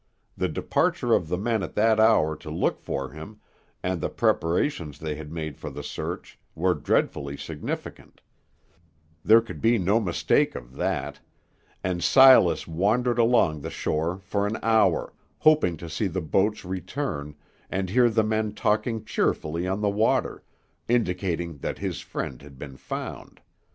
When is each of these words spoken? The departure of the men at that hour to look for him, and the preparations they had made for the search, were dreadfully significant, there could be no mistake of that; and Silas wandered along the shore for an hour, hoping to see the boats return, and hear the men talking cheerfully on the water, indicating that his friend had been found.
The 0.35 0.47
departure 0.49 1.13
of 1.13 1.27
the 1.27 1.37
men 1.37 1.61
at 1.61 1.75
that 1.75 1.99
hour 1.99 2.35
to 2.35 2.49
look 2.49 2.79
for 2.79 3.11
him, 3.11 3.39
and 3.83 4.01
the 4.01 4.09
preparations 4.09 4.97
they 4.97 5.13
had 5.13 5.31
made 5.31 5.59
for 5.59 5.69
the 5.69 5.83
search, 5.83 6.39
were 6.55 6.73
dreadfully 6.73 7.37
significant, 7.37 8.19
there 9.23 9.41
could 9.41 9.61
be 9.61 9.77
no 9.77 9.99
mistake 9.99 10.55
of 10.55 10.73
that; 10.75 11.19
and 11.83 12.03
Silas 12.03 12.65
wandered 12.67 13.19
along 13.19 13.61
the 13.61 13.69
shore 13.69 14.17
for 14.17 14.47
an 14.47 14.57
hour, 14.63 15.13
hoping 15.37 15.77
to 15.77 15.87
see 15.87 16.07
the 16.07 16.19
boats 16.19 16.65
return, 16.65 17.35
and 17.69 17.91
hear 17.91 18.09
the 18.09 18.23
men 18.23 18.55
talking 18.55 19.05
cheerfully 19.05 19.67
on 19.67 19.81
the 19.81 19.87
water, 19.87 20.41
indicating 20.87 21.59
that 21.59 21.77
his 21.77 21.99
friend 22.01 22.41
had 22.41 22.57
been 22.57 22.75
found. 22.75 23.39